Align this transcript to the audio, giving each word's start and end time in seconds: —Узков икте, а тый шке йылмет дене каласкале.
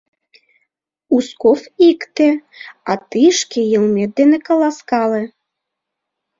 —Узков 1.15 1.59
икте, 1.89 2.29
а 2.89 2.91
тый 3.09 3.29
шке 3.39 3.61
йылмет 3.71 4.11
дене 4.19 4.37
каласкале. 4.47 5.23